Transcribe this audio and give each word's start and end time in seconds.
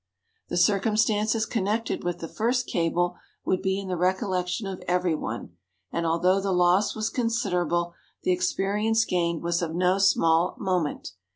The 0.47 0.57
circumstances 0.57 1.45
connected 1.45 2.03
with 2.03 2.17
the 2.21 2.27
first 2.27 2.65
cable 2.65 3.17
would 3.45 3.61
be 3.61 3.79
in 3.79 3.87
the 3.87 3.95
recollection 3.95 4.65
of 4.65 4.83
every 4.87 5.13
one, 5.13 5.55
and, 5.91 6.07
although 6.07 6.41
the 6.41 6.51
loss 6.51 6.95
was 6.95 7.11
considerable, 7.11 7.93
the 8.23 8.31
experience 8.31 9.05
gained 9.05 9.43
was 9.43 9.61
of 9.61 9.75
no 9.75 9.99
small 9.99 10.55
moment. 10.57 11.11